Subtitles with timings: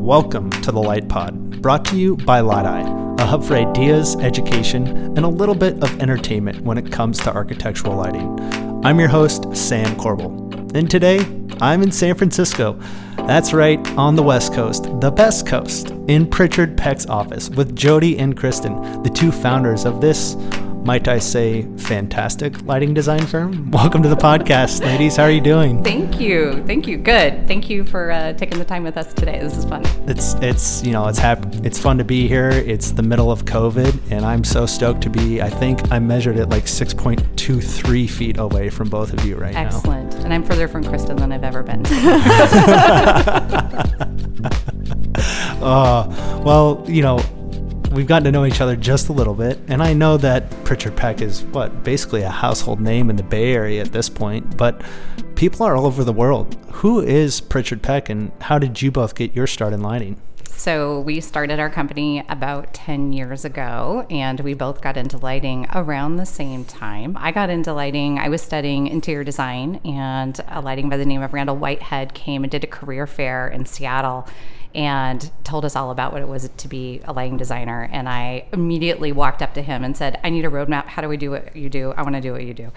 [0.00, 4.16] Welcome to the Light Pod, brought to you by Light Eye, a hub for ideas,
[4.16, 8.40] education, and a little bit of entertainment when it comes to architectural lighting.
[8.82, 11.18] I'm your host, Sam Corbel, and today
[11.60, 12.80] I'm in San Francisco.
[13.18, 18.18] That's right, on the West Coast, the best coast, in Pritchard Peck's office with Jody
[18.18, 20.34] and Kristen, the two founders of this
[20.84, 23.70] might I say, fantastic lighting design firm.
[23.70, 25.16] Welcome to the podcast, ladies.
[25.16, 25.82] How are you doing?
[25.84, 26.64] Thank you.
[26.66, 26.96] Thank you.
[26.96, 27.46] Good.
[27.46, 29.38] Thank you for uh, taking the time with us today.
[29.40, 29.82] This is fun.
[30.06, 32.50] It's it's you know it's hap- it's fun to be here.
[32.50, 35.42] It's the middle of COVID, and I'm so stoked to be.
[35.42, 39.84] I think I measured it like 6.23 feet away from both of you right Excellent.
[39.84, 40.06] now.
[40.06, 40.24] Excellent.
[40.24, 41.84] And I'm further from Kristen than I've ever been.
[45.62, 47.18] uh, well, you know,
[47.90, 50.96] we've gotten to know each other just a little bit, and I know that Pritchard
[50.96, 54.80] Peck is what basically a household name in the Bay Area at this point, but
[55.34, 56.56] people are all over the world.
[56.72, 60.20] Who is Pritchard Peck, and how did you both get your start in lighting?
[60.44, 65.66] So, we started our company about 10 years ago, and we both got into lighting
[65.74, 67.16] around the same time.
[67.18, 71.22] I got into lighting, I was studying interior design, and a lighting by the name
[71.22, 74.28] of Randall Whitehead came and did a career fair in Seattle
[74.74, 77.88] and told us all about what it was to be a lighting designer.
[77.90, 80.86] And I immediately walked up to him and said, I need a roadmap.
[80.86, 81.92] How do we do what you do?
[81.96, 82.70] I want to do what you do.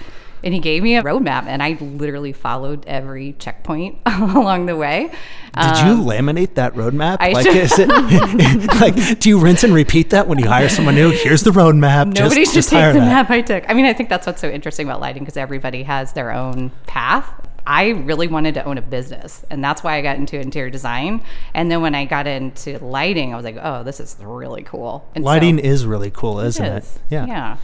[0.43, 5.09] And he gave me a roadmap, and I literally followed every checkpoint along the way.
[5.55, 7.17] Did um, you laminate that roadmap?
[7.21, 7.87] I like, is it
[8.81, 11.11] like do you rinse and repeat that when you hire someone new?
[11.11, 12.07] Here's the roadmap.
[12.07, 13.05] Nobody just, should just take the that.
[13.05, 13.63] map I took.
[13.69, 16.71] I mean, I think that's what's so interesting about lighting because everybody has their own
[16.87, 17.31] path.
[17.65, 21.23] I really wanted to own a business, and that's why I got into interior design.
[21.53, 25.07] And then when I got into lighting, I was like, "Oh, this is really cool."
[25.15, 26.83] And lighting so, is really cool, isn't it?
[26.83, 26.95] Is.
[26.95, 27.01] it?
[27.09, 27.25] Yeah.
[27.25, 27.57] Yeah.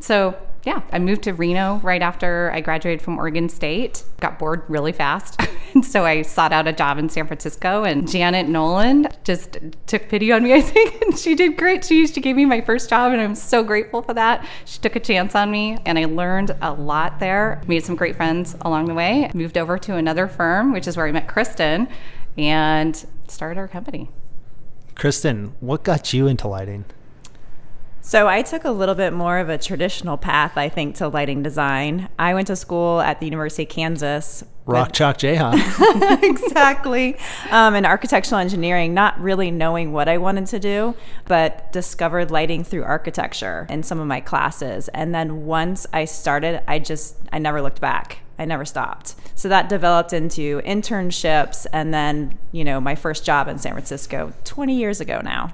[0.00, 0.36] So
[0.66, 4.02] yeah, I moved to Reno right after I graduated from Oregon State.
[4.18, 5.40] Got bored really fast.
[5.74, 7.84] and so I sought out a job in San Francisco.
[7.84, 11.00] And Janet Nolan just took pity on me, I think.
[11.02, 11.84] And she did great.
[11.84, 14.44] She, she gave me my first job, and I'm so grateful for that.
[14.64, 17.62] She took a chance on me, and I learned a lot there.
[17.68, 19.30] Made some great friends along the way.
[19.34, 21.86] Moved over to another firm, which is where I met Kristen,
[22.36, 24.10] and started our company.
[24.96, 26.86] Kristen, what got you into lighting?
[28.06, 31.42] So I took a little bit more of a traditional path, I think, to lighting
[31.42, 32.08] design.
[32.20, 34.44] I went to school at the University of Kansas.
[34.64, 36.22] Rock Chalk Jayhawk.
[36.22, 37.16] exactly.
[37.50, 42.62] Um, in architectural engineering, not really knowing what I wanted to do, but discovered lighting
[42.62, 44.86] through architecture in some of my classes.
[44.94, 48.20] And then once I started, I just, I never looked back.
[48.38, 49.16] I never stopped.
[49.34, 54.32] So that developed into internships and then, you know, my first job in San Francisco
[54.44, 55.52] 20 years ago now.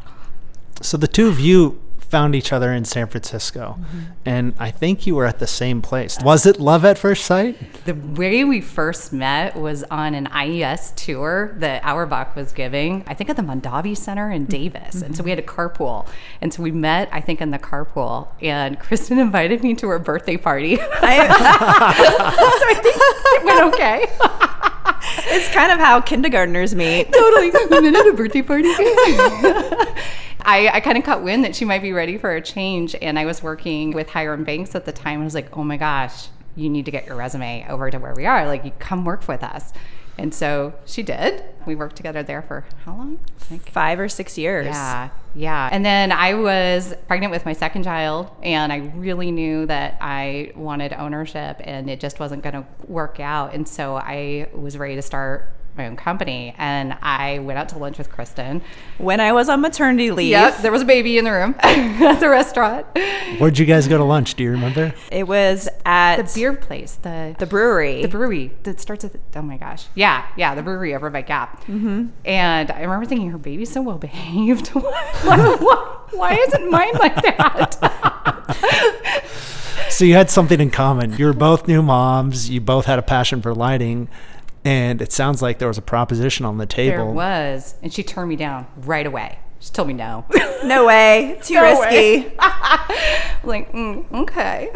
[0.83, 1.81] So the two of you
[2.13, 4.01] found each other in San Francisco, mm-hmm.
[4.27, 6.19] and I think you were at the same place.
[6.23, 7.57] Was it love at first sight?
[7.87, 13.15] The way we first met was on an IES tour that Auerbach was giving, I
[13.15, 14.97] think at the Mondavi Center in Davis.
[14.97, 15.05] Mm-hmm.
[15.07, 16.07] And so we had a carpool.
[16.43, 18.29] And so we met, I think, in the carpool.
[18.43, 20.79] And Kristen invited me to her birthday party.
[20.79, 21.29] I,
[22.53, 22.97] so I think
[23.37, 25.35] it went okay.
[25.35, 27.11] it's kind of how kindergartners meet.
[27.11, 27.51] Totally.
[27.51, 28.69] We met at a birthday party.
[30.45, 32.95] I, I kind of caught wind that she might be ready for a change.
[33.01, 35.21] And I was working with Hiram Banks at the time.
[35.21, 38.15] I was like, oh my gosh, you need to get your resume over to where
[38.15, 38.47] we are.
[38.47, 39.73] Like, you come work with us.
[40.19, 41.43] And so she did.
[41.67, 43.19] We worked together there for how long?
[43.71, 44.67] Five or six years.
[44.67, 45.09] Yeah.
[45.35, 45.71] Yeah.
[45.73, 50.53] And then I was pregnant with my second child, and I really knew that I
[50.55, 53.55] wanted ownership, and it just wasn't going to work out.
[53.55, 57.79] And so I was ready to start my own company and I went out to
[57.79, 58.63] lunch with Kristen.
[58.99, 60.31] When I was on maternity leave.
[60.31, 62.87] Yep, there was a baby in the room at the restaurant.
[63.39, 64.35] Where'd you guys go to lunch?
[64.35, 64.95] Do you remember?
[65.11, 68.03] It was at the beer place, the the brewery.
[68.03, 69.87] The brewery that starts with oh my gosh.
[69.95, 71.63] Yeah, yeah, the brewery over by Gap.
[71.63, 72.09] Mm-hmm.
[72.25, 74.69] And I remember thinking her baby's so well behaved.
[74.73, 74.83] why,
[75.23, 77.79] why, why isn't mine like that?
[79.89, 81.17] so you had something in common.
[81.17, 82.51] You were both new moms.
[82.51, 84.09] You both had a passion for lighting
[84.65, 86.97] and it sounds like there was a proposition on the table.
[86.97, 89.39] There was, and she turned me down right away.
[89.59, 90.25] She told me no.
[90.65, 91.39] no way.
[91.43, 92.35] Too no risky.
[93.45, 94.71] like, mm, okay.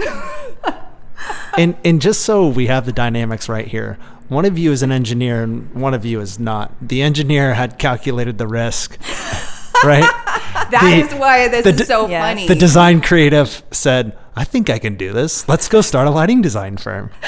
[1.59, 3.99] and and just so we have the dynamics right here,
[4.29, 6.73] one of you is an engineer and one of you is not.
[6.81, 8.99] The engineer had calculated the risk,
[9.85, 10.09] right?
[10.71, 12.21] That the, is why this is so yes.
[12.21, 12.49] funny.
[12.49, 15.49] The design creative said, I think I can do this.
[15.49, 17.11] Let's go start a lighting design firm.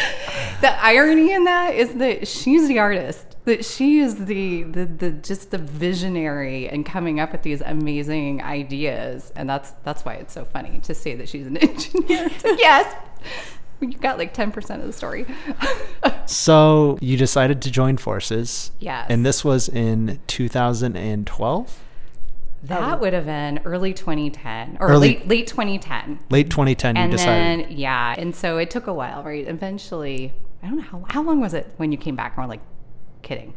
[0.60, 3.24] The irony in that is that she's the artist.
[3.44, 8.42] That she is the, the the just the visionary and coming up with these amazing
[8.42, 12.28] ideas, and that's that's why it's so funny to say that she's an engineer.
[12.44, 12.92] yes,
[13.78, 15.26] You got like 10% of the story.
[16.26, 18.72] So you decided to join forces.
[18.80, 19.06] Yes.
[19.08, 21.84] And this was in 2012?
[22.64, 26.18] That would have been early 2010 or Early- late late 2010.
[26.30, 27.66] Late 2010, you And decided.
[27.68, 29.46] then yeah, and so it took a while, right?
[29.46, 30.32] Eventually,
[30.62, 32.60] I don't know how how long was it when you came back and were like
[33.22, 33.54] kidding.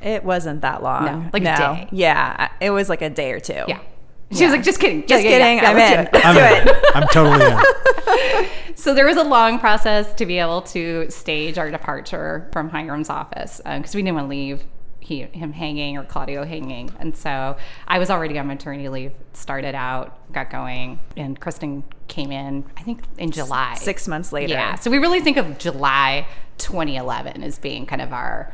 [0.00, 1.04] It wasn't that long.
[1.04, 1.56] No, like a no.
[1.56, 1.88] day.
[1.90, 3.64] Yeah, it was like a day or two.
[3.66, 3.80] Yeah.
[4.32, 5.06] She was like, just kidding.
[5.06, 5.58] Just Yeah, yeah, kidding.
[5.62, 6.06] yeah, I'm in.
[6.06, 6.68] it." Let's I'm, do in.
[6.68, 6.84] it.
[6.94, 8.46] I'm totally in.
[8.76, 13.08] So there was a long process to be able to stage our departure from Hiram's
[13.08, 14.64] office uh, because we didn't want to leave
[15.04, 16.90] he, him hanging or Claudio hanging.
[16.98, 17.56] And so
[17.86, 22.82] I was already on maternity leave, started out, got going, and Kristen came in, I
[22.82, 23.74] think in July.
[23.76, 24.54] Six months later.
[24.54, 24.76] Yeah.
[24.76, 26.26] So we really think of July
[26.58, 28.52] 2011 as being kind of our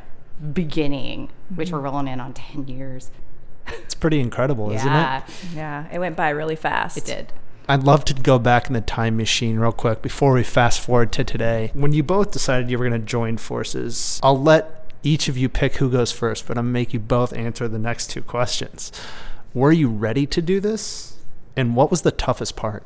[0.52, 3.10] beginning, which we're rolling in on 10 years.
[3.68, 4.90] It's pretty incredible, isn't it?
[4.90, 5.22] Yeah,
[5.54, 5.86] Yeah.
[5.92, 6.96] it went by really fast.
[6.98, 7.32] it did.
[7.68, 11.12] I'd love to go back in the time machine real quick before we fast forward
[11.12, 11.70] to today.
[11.74, 15.48] When you both decided you were going to join forces, I'll let each of you
[15.48, 18.92] pick who goes first, but I'm to make you both answer the next two questions.
[19.54, 21.16] Were you ready to do this?
[21.56, 22.84] And what was the toughest part?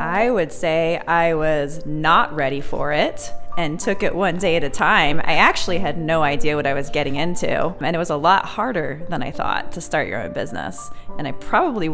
[0.00, 4.64] I would say I was not ready for it and took it one day at
[4.64, 5.20] a time.
[5.24, 8.44] I actually had no idea what I was getting into, and it was a lot
[8.46, 10.90] harder than I thought to start your own business.
[11.18, 11.90] And I probably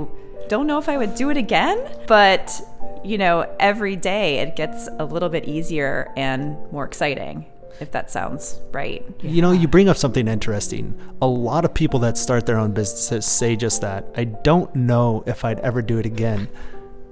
[0.49, 2.61] don't know if I would do it again, but
[3.05, 7.47] you know, every day it gets a little bit easier and more exciting,
[7.81, 9.05] if that sounds right.
[9.21, 10.99] You know, you bring up something interesting.
[11.21, 14.07] A lot of people that start their own businesses say just that.
[14.17, 16.49] I don't know if I'd ever do it again,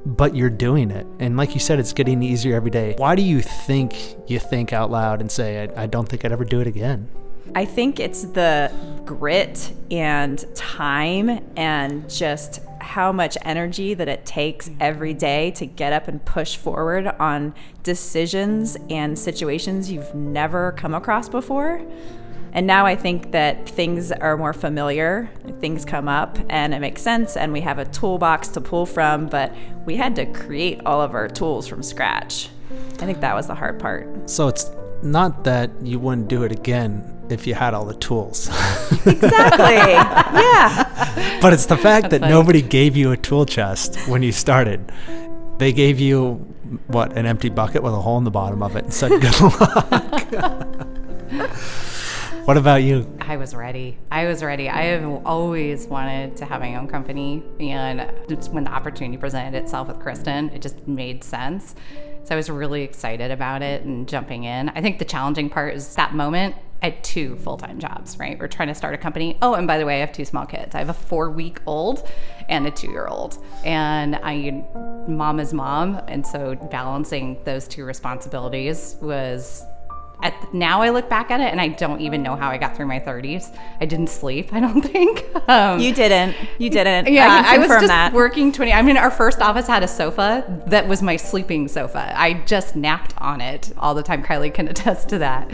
[0.07, 1.07] but you're doing it.
[1.19, 2.95] And like you said, it's getting easier every day.
[2.99, 6.33] Why do you think you think out loud and say, I, I don't think I'd
[6.33, 7.09] ever do it again?
[7.55, 8.73] I think it's the
[9.05, 12.61] grit and time and just
[12.91, 15.19] how much energy that it takes every mm-hmm.
[15.19, 17.55] day to get up and push forward on
[17.85, 21.81] decisions and situations you've never come across before.
[22.53, 27.01] And now I think that things are more familiar, things come up and it makes
[27.01, 29.55] sense, and we have a toolbox to pull from, but
[29.87, 32.49] we had to create all of our tools from scratch.
[32.95, 34.29] I think that was the hard part.
[34.29, 34.69] So it's
[35.05, 38.49] not that you wouldn't do it again if you had all the tools,
[39.07, 39.75] Exactly.
[39.93, 41.39] yeah.
[41.41, 42.33] but it's the fact that funny.
[42.33, 44.93] nobody gave you a tool chest when you started.
[45.59, 46.35] They gave you,
[46.87, 49.41] what, an empty bucket with a hole in the bottom of it and said, good
[49.41, 49.91] luck.
[52.47, 53.07] what about you?
[53.21, 53.99] I was ready.
[54.11, 54.69] I was ready.
[54.69, 59.57] I have always wanted to have my own company, and just when the opportunity presented
[59.63, 61.75] itself with Kristen, it just made sense.
[62.25, 64.69] So I was really excited about it and jumping in.
[64.71, 66.55] I think the challenging part is that moment.
[66.83, 68.39] I had two full time jobs, right?
[68.39, 69.37] We're trying to start a company.
[69.43, 70.75] Oh, and by the way, I have two small kids.
[70.75, 72.09] I have a four week old
[72.49, 73.39] and a two year old.
[73.65, 74.65] And I,
[75.07, 76.01] mom is mom.
[76.09, 79.65] And so balancing those two responsibilities was
[80.23, 82.77] at now I look back at it and I don't even know how I got
[82.77, 83.57] through my 30s.
[83.81, 85.25] I didn't sleep, I don't think.
[85.49, 86.37] Um, You didn't.
[86.59, 87.11] You didn't.
[87.13, 88.13] yeah, I can was just that.
[88.13, 88.71] working 20.
[88.73, 92.13] I mean, our first office had a sofa that was my sleeping sofa.
[92.19, 94.23] I just napped on it all the time.
[94.23, 95.51] Kylie can attest to that.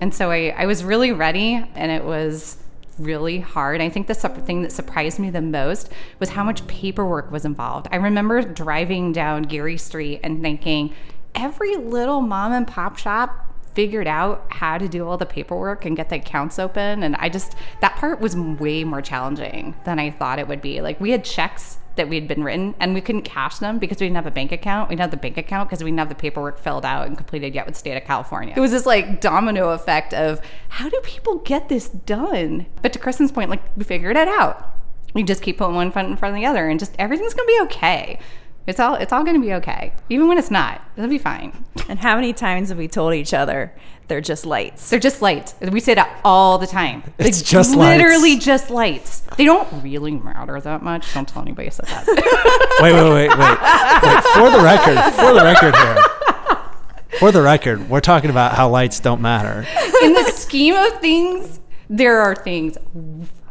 [0.00, 2.58] And so I, I was really ready and it was
[2.98, 3.80] really hard.
[3.80, 7.88] I think the thing that surprised me the most was how much paperwork was involved.
[7.92, 10.94] I remember driving down Geary Street and thinking,
[11.34, 13.42] every little mom and pop shop
[13.74, 17.28] figured out how to do all the paperwork and get the accounts open and i
[17.28, 21.10] just that part was way more challenging than i thought it would be like we
[21.10, 24.16] had checks that we had been written and we couldn't cash them because we didn't
[24.16, 24.88] have a bank account.
[24.88, 27.16] We didn't have the bank account because we didn't have the paperwork filled out and
[27.16, 28.54] completed yet with state of california.
[28.56, 32.66] It was this like domino effect of how do people get this done?
[32.82, 34.72] But to kristen's point like we figured it out.
[35.14, 37.46] We just keep putting one foot in front of the other and just everything's gonna
[37.46, 38.18] be okay
[38.66, 41.52] it's all it's all gonna be okay even when it's not it'll be fine
[41.88, 43.72] And how many times have we told each other
[44.08, 44.88] they're just lights?
[44.90, 45.54] They're just lights.
[45.60, 47.02] We say that all the time.
[47.18, 48.00] It's They're just lights.
[48.00, 49.20] literally just lights.
[49.36, 51.12] They don't really matter that much.
[51.12, 52.06] Don't tell anybody I said that.
[52.82, 53.38] Wait, wait, wait, wait.
[53.38, 54.24] wait.
[54.34, 57.18] For the record, for the record here.
[57.18, 59.66] For the record, we're talking about how lights don't matter.
[60.04, 61.58] In the scheme of things,
[61.90, 62.76] there are things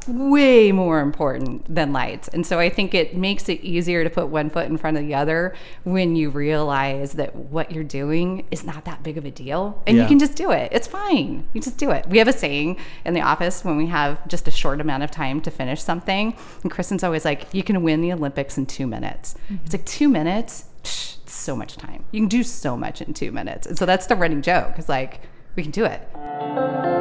[0.08, 2.28] way more important than lights.
[2.30, 5.04] And so I think it makes it easier to put one foot in front of
[5.06, 9.32] the other when you realize that what you're doing is not that big of a
[9.32, 10.04] deal and Yeah.
[10.04, 10.70] you can just do it.
[10.72, 11.48] It's fine.
[11.54, 12.08] You just do it.
[12.08, 15.12] We have a saying in the office when we have just a short amount of
[15.12, 16.36] time to finish something.
[16.64, 19.36] And Kristen's always like, you can win the Olympics in two minutes.
[19.66, 20.66] It's like two minutes.
[20.84, 22.06] Psh, so much time.
[22.12, 23.66] You can do so much in two minutes.
[23.68, 24.74] And so that's the running joke.
[24.78, 25.22] It's like,
[25.56, 26.95] we can do it.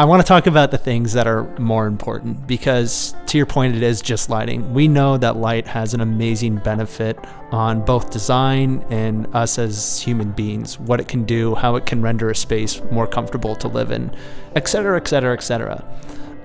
[0.00, 3.76] I want to talk about the things that are more important because, to your point,
[3.76, 4.72] it is just lighting.
[4.72, 7.18] We know that light has an amazing benefit
[7.52, 12.00] on both design and us as human beings, what it can do, how it can
[12.00, 14.10] render a space more comfortable to live in,
[14.56, 15.84] et cetera, et cetera, et cetera.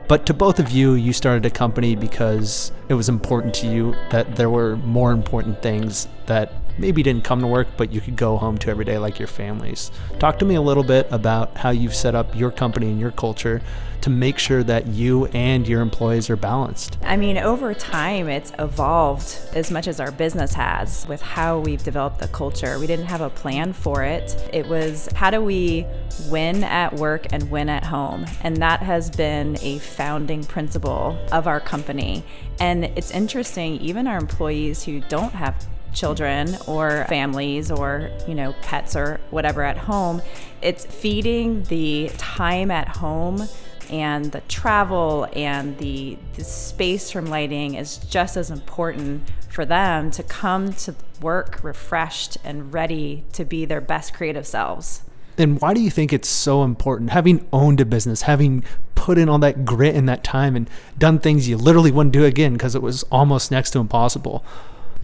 [0.09, 3.95] But to both of you, you started a company because it was important to you
[4.09, 8.15] that there were more important things that maybe didn't come to work, but you could
[8.15, 9.91] go home to every day like your families.
[10.19, 13.11] Talk to me a little bit about how you've set up your company and your
[13.11, 13.61] culture
[14.01, 16.97] to make sure that you and your employees are balanced.
[17.01, 21.83] I mean, over time, it's evolved as much as our business has with how we've
[21.83, 22.77] developed the culture.
[22.77, 24.37] We didn't have a plan for it.
[24.53, 25.87] It was how do we
[26.29, 28.27] win at work and win at home?
[28.41, 32.23] And that has been a founding principle of our company.
[32.59, 35.65] And it's interesting, even our employees who don't have
[35.95, 40.21] children or families or you know pets or whatever at home
[40.61, 43.47] it's feeding the time at home
[43.89, 50.11] and the travel and the, the space from lighting is just as important for them
[50.11, 55.03] to come to work refreshed and ready to be their best creative selves.
[55.37, 58.63] And why do you think it's so important having owned a business having
[58.95, 62.23] put in all that grit and that time and done things you literally wouldn't do
[62.23, 64.45] again because it was almost next to impossible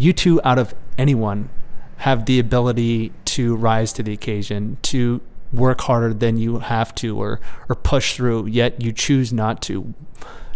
[0.01, 1.49] you two out of anyone
[1.97, 5.21] have the ability to rise to the occasion, to
[5.53, 7.39] work harder than you have to or
[7.69, 9.93] or push through, yet you choose not to.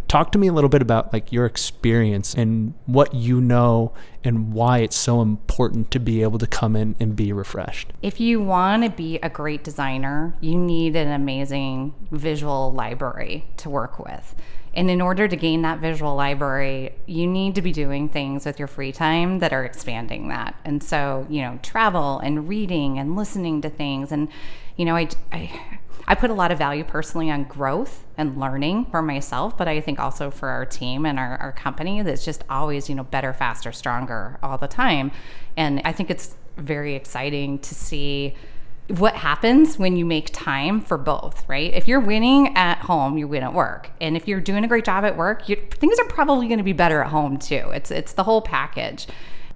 [0.07, 3.93] Talk to me a little bit about like your experience and what you know
[4.24, 7.91] and why it's so important to be able to come in and be refreshed.
[8.01, 13.69] If you want to be a great designer, you need an amazing visual library to
[13.69, 14.35] work with.
[14.75, 18.59] And in order to gain that visual library, you need to be doing things with
[18.59, 20.55] your free time that are expanding that.
[20.65, 24.12] And so, you know, travel and reading and listening to things.
[24.12, 24.27] And,
[24.75, 28.85] you know, I, I, I put a lot of value personally on growth and learning
[28.85, 32.43] for myself, but I think also for our team and our, our company that's just
[32.50, 35.12] always, you know, better, faster, stronger all the time.
[35.57, 38.35] And I think it's very exciting to see
[38.88, 41.74] what happens when you make time for both, right?
[41.74, 43.89] If you're winning at home, you win at work.
[44.00, 46.63] And if you're doing a great job at work, you, things are probably going to
[46.63, 47.71] be better at home too.
[47.74, 49.07] It's it's the whole package.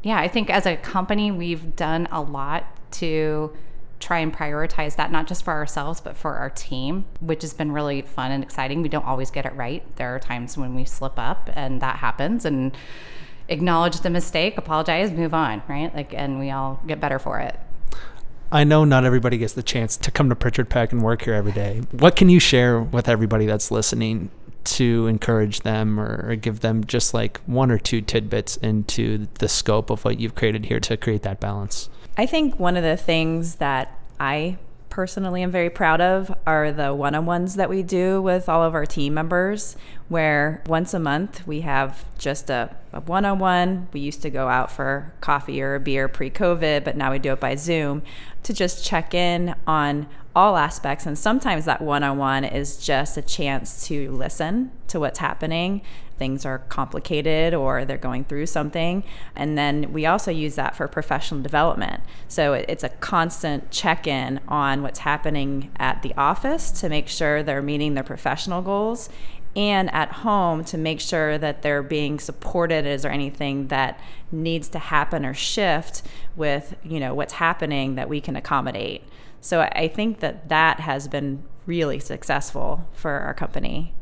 [0.02, 3.56] Yeah, I think as a company, we've done a lot to
[4.00, 7.72] try and prioritize that not just for ourselves but for our team, which has been
[7.72, 8.82] really fun and exciting.
[8.82, 9.84] We don't always get it right.
[9.98, 12.76] There are times when we slip up and that happens and
[13.48, 15.94] acknowledge the mistake, apologize, move on, right?
[15.94, 17.60] Like and we all get better for it.
[18.52, 21.36] I know not everybody gets the chance to come to Pritchard Peck and work here
[21.36, 21.84] every day.
[21.92, 24.32] What can you share with everybody that's listening
[24.64, 29.90] to encourage them or, give them just like one or two tidbits into the scope
[29.90, 31.90] of what you've created here to create that balance?
[32.20, 34.58] I think one of the things that I
[34.90, 38.62] personally am very proud of are the one on ones that we do with all
[38.62, 39.78] of our team members,
[40.10, 43.88] where once a month we have just a one on one.
[43.94, 47.20] We used to go out for coffee or a beer pre COVID, but now we
[47.20, 48.04] do it by Zoom
[48.44, 51.06] to just check in on all aspects.
[51.06, 55.84] And sometimes that one on one is just a chance to listen to what's happening.
[56.20, 59.04] Things are complicated or they're going through something.
[59.36, 62.04] And then we also use that for professional development.
[62.28, 67.42] So it's a constant check in on what's happening at the office to make sure
[67.42, 69.10] they're meeting their professional goals
[69.56, 74.00] and at home to make sure that they're being supported is there anything that
[74.32, 76.04] needs to happen or shift
[76.36, 79.04] with you know what's happening that we can accommodate
[79.42, 83.94] so I think that that has been really successful for our company.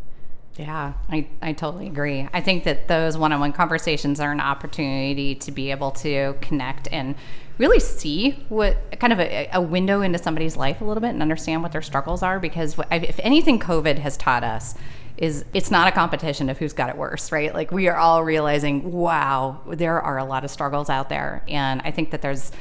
[0.57, 2.27] Yeah, I, I totally agree.
[2.33, 6.35] I think that those one on one conversations are an opportunity to be able to
[6.41, 7.15] connect and
[7.59, 11.21] really see what kind of a, a, window into somebody's life a little bit and
[11.21, 12.39] understand what their struggles are.
[12.39, 14.73] Because if anything, COVID has taught us
[15.17, 17.53] is it's not a competition of who's got it worse, right?
[17.53, 21.43] Like we are all realizing, wow, there are a lot of struggles out there.
[21.47, 22.51] And I think that there's,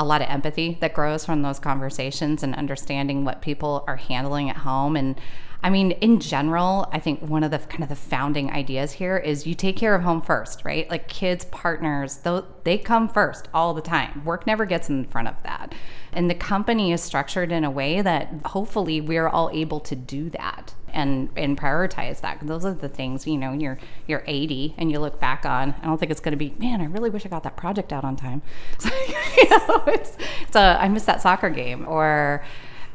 [0.00, 4.48] a lot of empathy that grows from those conversations and understanding what people are handling
[4.48, 5.20] at home and
[5.60, 9.16] I mean, in general, I think one of the kind of the founding ideas here
[9.16, 10.88] is you take care of home first, right?
[10.88, 12.20] Like kids, partners,
[12.62, 14.24] they come first all the time.
[14.24, 15.74] Work never gets in front of that.
[16.12, 20.30] And the company is structured in a way that hopefully we're all able to do
[20.30, 22.38] that and and prioritize that.
[22.42, 25.74] Those are the things, you know, when you're you're 80 and you look back on.
[25.82, 27.92] I don't think it's going to be, man, I really wish I got that project
[27.92, 28.42] out on time.
[28.78, 28.90] So,
[29.36, 32.44] you know, it's, it's a, I missed that soccer game or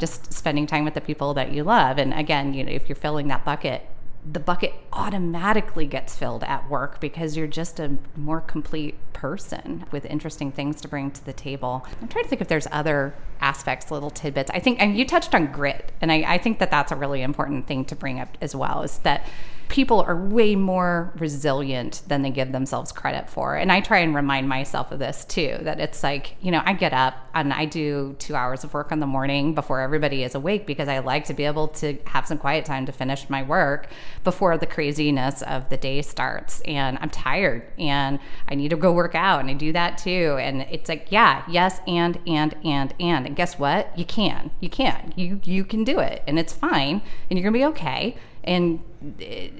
[0.03, 1.97] just spending time with the people that you love.
[1.97, 3.87] And again, you know, if you're filling that bucket,
[4.29, 10.03] the bucket automatically gets filled at work because you're just a more complete person with
[10.03, 11.85] interesting things to bring to the table.
[12.01, 14.51] I'm trying to think if there's other aspects, little tidbits.
[14.51, 17.21] I think, and you touched on grit, and I, I think that that's a really
[17.21, 19.25] important thing to bring up as well is that
[19.73, 23.55] people are way more resilient than they give themselves credit for.
[23.55, 26.73] And I try and remind myself of this too that it's like, you know, I
[26.73, 30.35] get up and I do two hours of work in the morning before everybody is
[30.35, 33.41] awake because I like to be able to have some quiet time to finish my
[33.41, 33.87] work
[34.23, 36.61] before the craziness of the day starts.
[36.65, 40.37] And I'm tired and I need to go work out and I do that too.
[40.39, 43.25] And it's like, yeah, yes, and, and, and, and.
[43.25, 43.97] And guess what?
[43.97, 44.51] You can.
[44.59, 45.13] You can.
[45.15, 47.01] You, you can do it and it's fine
[47.31, 48.79] and you're going to be okay and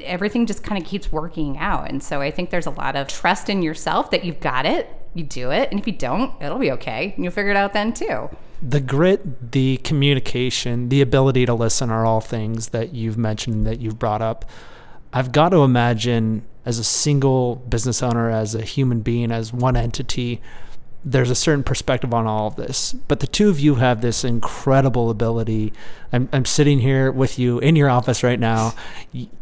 [0.04, 1.90] everything just kind of keeps working out.
[1.90, 4.90] And so I think there's a lot of trust in yourself that you've got it,
[5.14, 7.14] you do it, and if you don't, it'll be okay.
[7.16, 8.30] And you'll figure it out then too.
[8.62, 13.80] The grit, the communication, the ability to listen are all things that you've mentioned that
[13.80, 14.46] you've brought up.
[15.12, 19.76] I've got to imagine as a single business owner, as a human being, as one
[19.76, 20.42] entity,
[21.06, 22.94] there's a certain perspective on all of this.
[22.94, 25.74] But the two of you have this incredible ability.
[26.12, 28.74] I'm, I'm sitting here with you in your office right now.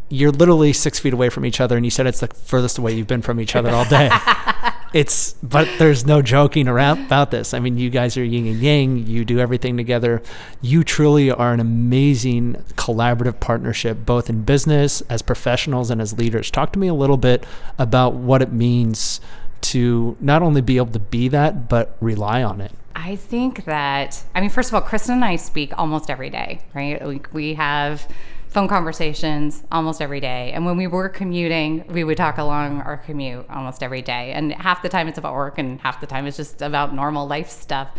[0.09, 2.93] You're literally six feet away from each other, and you said it's the furthest away
[2.93, 4.09] you've been from each other all day.
[4.93, 7.53] it's, but there's no joking around about this.
[7.53, 9.05] I mean, you guys are yin and yang.
[9.05, 10.21] You do everything together.
[10.61, 16.49] You truly are an amazing collaborative partnership, both in business, as professionals, and as leaders.
[16.49, 17.45] Talk to me a little bit
[17.77, 19.21] about what it means
[19.61, 22.71] to not only be able to be that, but rely on it?
[22.95, 26.61] I think that, I mean, first of all, Kristen and I speak almost every day,
[26.73, 27.05] right?
[27.05, 28.07] We, we have
[28.51, 30.51] phone conversations almost every day.
[30.51, 34.33] And when we were commuting, we would talk along our commute almost every day.
[34.33, 37.27] And half the time it's about work, and half the time it's just about normal
[37.27, 37.89] life stuff.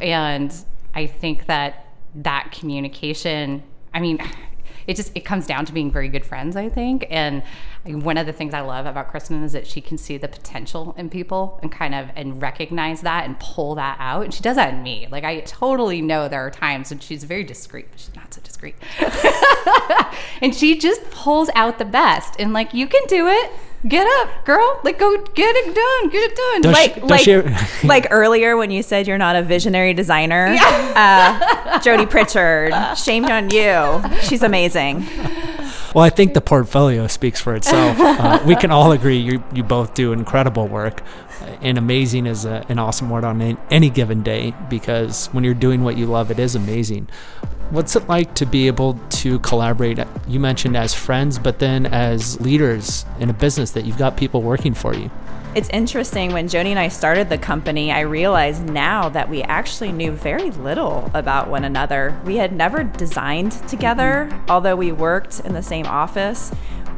[0.00, 0.52] And
[0.94, 1.86] I think that
[2.16, 3.62] that communication,
[3.94, 4.18] I mean,
[4.86, 7.42] it just it comes down to being very good friends i think and
[7.84, 10.94] one of the things i love about kristen is that she can see the potential
[10.98, 14.56] in people and kind of and recognize that and pull that out and she does
[14.56, 17.98] that in me like i totally know there are times when she's very discreet but
[17.98, 18.74] she's not so discreet
[20.42, 23.50] and she just pulls out the best and like you can do it
[23.86, 24.80] get up, girl.
[24.84, 26.10] Like go get it done.
[26.10, 26.60] Get it done.
[26.62, 26.94] Don't like
[27.24, 27.86] she, like she...
[27.86, 30.52] like earlier when you said you're not a visionary designer.
[30.52, 31.72] Yeah.
[31.74, 34.02] Uh, Jody Pritchard, shame on you.
[34.22, 35.06] She's amazing.
[35.94, 37.98] Well, I think the portfolio speaks for itself.
[38.20, 41.02] Uh, we can all agree you you both do incredible work.
[41.62, 45.82] And amazing is a, an awesome word on any given day because when you're doing
[45.82, 47.08] what you love, it is amazing.
[47.70, 49.98] What's it like to be able to collaborate?
[50.28, 54.42] You mentioned as friends, but then as leaders in a business that you've got people
[54.42, 55.10] working for you.
[55.52, 59.90] It's interesting when Jody and I started the company, I realized now that we actually
[59.90, 62.16] knew very little about one another.
[62.24, 66.52] We had never designed together, although we worked in the same office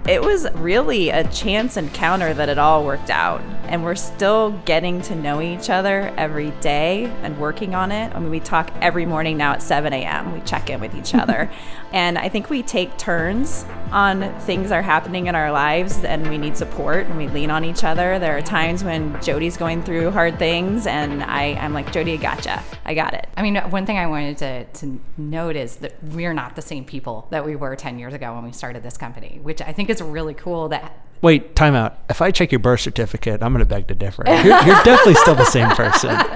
[0.06, 3.40] it was really a chance encounter that it all worked out.
[3.66, 8.14] And we're still getting to know each other every day and working on it.
[8.14, 11.14] I mean, we talk every morning now at 7 a.m., we check in with each
[11.14, 11.48] other.
[11.92, 16.28] and I think we take turns on things that are happening in our lives and
[16.28, 18.18] we need support and we lean on each other.
[18.18, 22.16] There are times when Jody's going through hard things and I, I'm like, Jody, I
[22.16, 22.62] gotcha.
[22.84, 23.28] I got it.
[23.36, 26.84] I mean, one thing I wanted to, to note is that we're not the same
[26.84, 29.90] people that we were 10 years ago when we started this company, which I think
[29.92, 31.98] is really cool that Wait, time out.
[32.11, 34.24] If I check your birth certificate, I'm going to beg to differ.
[34.26, 36.18] You're, you're definitely still the same person.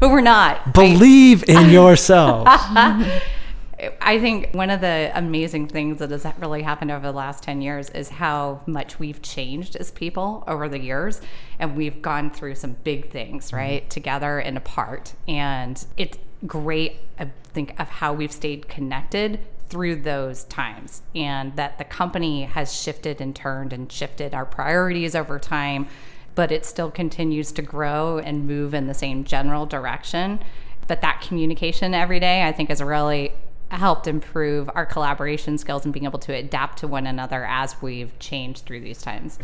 [0.00, 0.72] But we're not.
[0.74, 2.46] Believe I, in yourself.
[4.00, 7.60] I think one of the amazing things that has really happened over the last 10
[7.62, 11.20] years is how much we've changed as people over the years.
[11.58, 13.88] And we've gone through some big things, right, mm-hmm.
[13.88, 15.14] together and apart.
[15.26, 21.78] And it's great, I think, of how we've stayed connected through those times and that
[21.78, 25.86] the company has shifted and turned and shifted our priorities over time,
[26.34, 30.40] but it still continues to grow and move in the same general direction.
[30.86, 33.32] But that communication every day, I think, has really
[33.70, 38.18] helped improve our collaboration skills and being able to adapt to one another as we've
[38.18, 39.38] changed through these times.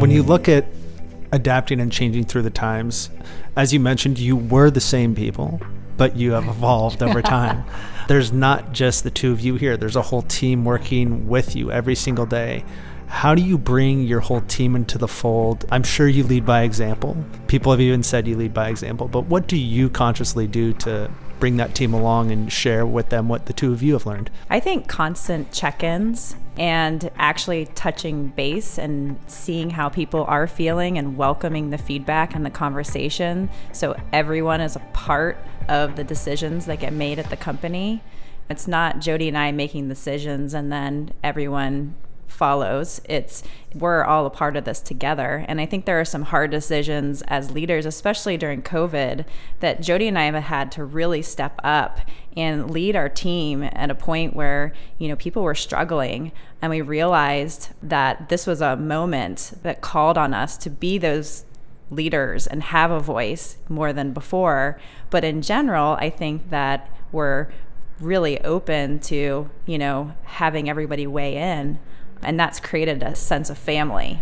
[0.00, 0.64] When you look at
[1.32, 3.10] adapting and changing through the times,
[3.56, 5.60] as you mentioned, you were the same people
[5.98, 7.62] but you have evolved over time.
[8.08, 11.70] there's not just the two of you here, there's a whole team working with you
[11.70, 12.64] every single day.
[13.08, 15.66] How do you bring your whole team into the fold?
[15.70, 17.16] I'm sure you lead by example.
[17.46, 21.10] People have even said you lead by example, but what do you consciously do to
[21.40, 24.30] bring that team along and share with them what the two of you have learned?
[24.50, 30.98] I think constant check ins and actually touching base and seeing how people are feeling
[30.98, 36.66] and welcoming the feedback and the conversation so everyone is a part of the decisions
[36.66, 38.02] that get made at the company
[38.48, 41.94] It's not Jody and I making decisions and then everyone
[42.26, 43.00] follows.
[43.04, 43.42] It's
[43.74, 45.44] we're all a part of this together.
[45.48, 49.26] And I think there are some hard decisions as leaders, especially during COVID,
[49.60, 52.00] that Jody and I have had to really step up
[52.36, 56.80] and lead our team at a point where, you know, people were struggling and we
[56.80, 61.44] realized that this was a moment that called on us to be those
[61.90, 64.78] leaders and have a voice more than before.
[65.10, 67.48] But in general, I think that we're
[68.00, 71.78] really open to, you know, having everybody weigh in
[72.22, 74.20] and that's created a sense of family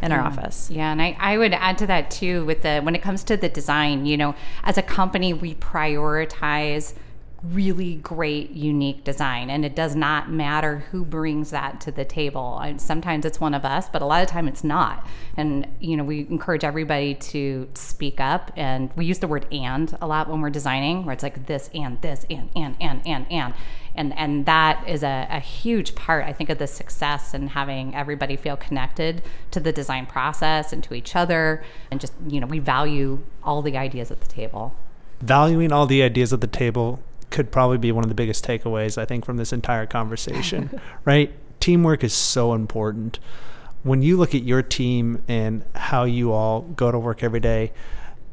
[0.00, 0.68] in our office.
[0.70, 3.36] Yeah, and I, I would add to that too with the when it comes to
[3.36, 6.94] the design, you know, as a company we prioritize
[7.44, 9.50] really great, unique design.
[9.50, 12.58] And it does not matter who brings that to the table.
[12.58, 15.06] And sometimes it's one of us, but a lot of time it's not.
[15.36, 18.52] And, you know, we encourage everybody to speak up.
[18.56, 21.68] And we use the word and a lot when we're designing, where it's like this
[21.74, 23.54] and this and, and, and, and, and.
[23.94, 27.94] And, and that is a, a huge part, I think, of the success and having
[27.94, 31.62] everybody feel connected to the design process and to each other.
[31.90, 34.74] And just, you know, we value all the ideas at the table.
[35.20, 38.98] Valuing all the ideas at the table could probably be one of the biggest takeaways
[38.98, 41.32] I think from this entire conversation, right?
[41.60, 43.18] Teamwork is so important.
[43.82, 47.72] When you look at your team and how you all go to work every day,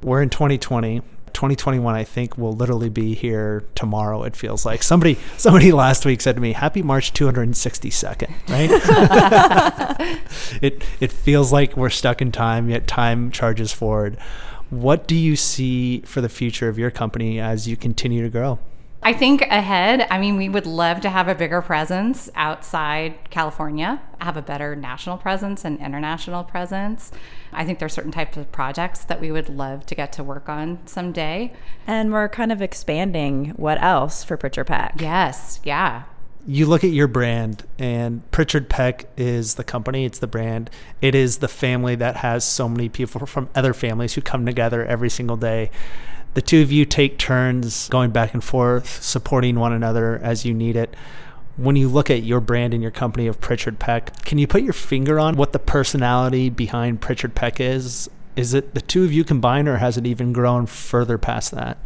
[0.03, 1.01] we're in 2020.
[1.31, 4.81] 2021 I think will literally be here tomorrow it feels like.
[4.83, 8.69] Somebody somebody last week said to me, "Happy March 262nd," right?
[10.61, 14.17] it it feels like we're stuck in time yet time charges forward.
[14.69, 18.59] What do you see for the future of your company as you continue to grow?
[19.01, 24.01] I think ahead, I mean, we would love to have a bigger presence outside California,
[24.19, 27.11] have a better national presence and international presence.
[27.53, 30.49] I think there's certain types of projects that we would love to get to work
[30.49, 31.53] on someday.
[31.87, 34.95] And we're kind of expanding what else for Pritchard Peck.
[34.99, 36.03] Yes, yeah.
[36.45, 40.69] You look at your brand, and Pritchard Peck is the company, it's the brand.
[41.01, 44.85] It is the family that has so many people from other families who come together
[44.85, 45.69] every single day
[46.33, 50.53] the two of you take turns going back and forth, supporting one another as you
[50.53, 50.95] need it.
[51.57, 54.61] When you look at your brand and your company of Pritchard Peck, can you put
[54.61, 58.09] your finger on what the personality behind Pritchard Peck is?
[58.35, 61.77] Is it the two of you combined, or has it even grown further past that?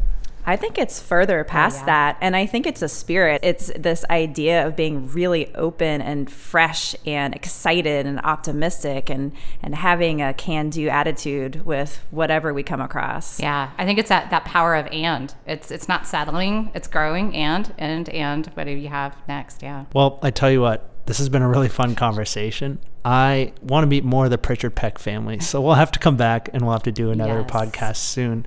[0.46, 1.86] I think it's further oh, past oh, yeah.
[1.86, 2.18] that.
[2.22, 3.42] And I think it's a spirit.
[3.44, 9.76] It's this idea of being really open and fresh and excited and optimistic and, and
[9.76, 13.40] having a can do attitude with whatever we come across.
[13.40, 13.72] Yeah.
[13.78, 15.34] I think it's that, that power of and.
[15.46, 19.62] It's it's not settling, it's growing and and and what do you have next?
[19.62, 19.86] Yeah.
[19.94, 22.80] Well, I tell you what, this has been a really fun conversation.
[23.06, 25.40] I want to meet more of the Pritchard Peck family.
[25.40, 27.52] So we'll have to come back and we'll have to do another yes.
[27.52, 28.46] podcast soon.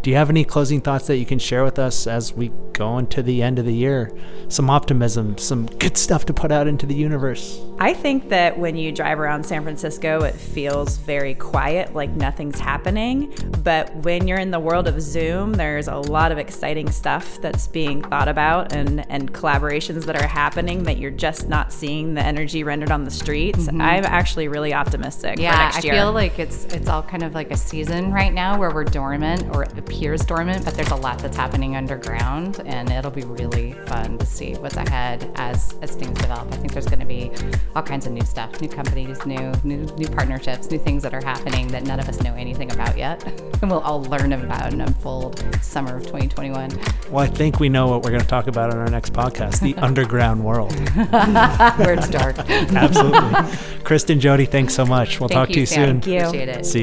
[0.00, 2.96] Do you have any closing thoughts that you can share with us as we go
[2.96, 4.10] into the end of the year?
[4.48, 7.60] Some optimism, some good stuff to put out into the universe.
[7.80, 12.58] I think that when you drive around San Francisco, it feels very quiet, like nothing's
[12.58, 13.34] happening.
[13.62, 17.66] But when you're in the world of Zoom, there's a lot of exciting stuff that's
[17.66, 22.22] being thought about and, and collaborations that are happening that you're just not seeing the
[22.22, 23.66] energy rendered on the streets.
[23.66, 23.82] Mm-hmm.
[23.82, 27.50] I I'm actually really optimistic yeah, I feel like it's it's all kind of like
[27.50, 31.18] a season right now where we're dormant or it appears dormant, but there's a lot
[31.18, 36.18] that's happening underground, and it'll be really fun to see what's ahead as as things
[36.20, 36.52] develop.
[36.52, 37.32] I think there's going to be
[37.74, 41.24] all kinds of new stuff, new companies, new new new partnerships, new things that are
[41.24, 43.24] happening that none of us know anything about yet,
[43.60, 46.70] and we'll all learn about and unfold summer of 2021.
[47.10, 49.60] Well, I think we know what we're going to talk about on our next podcast:
[49.60, 50.72] the underground world,
[51.78, 52.38] where it's dark.
[52.38, 53.56] Absolutely.
[53.88, 55.18] Kristen, Jody, thanks so much.
[55.18, 56.02] We'll Thank talk you, to you Sam.
[56.02, 56.02] soon.
[56.02, 56.20] Thank you.
[56.26, 56.66] Appreciate it.
[56.66, 56.82] See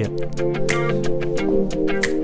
[2.09, 2.14] you.